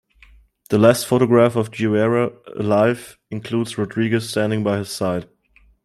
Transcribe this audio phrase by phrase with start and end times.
[0.71, 5.29] The last photograph of Guevara alive includes Rodriguez standing by his side.